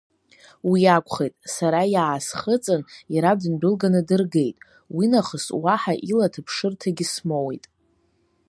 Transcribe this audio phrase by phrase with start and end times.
[0.69, 2.81] Уи акәхеит, сара иаасхыҵын,
[3.15, 4.57] иара дындәылганы дыргеит,
[4.95, 7.65] уи нахыс уаҳа ила аҭаԥшырҭагьы смоуит.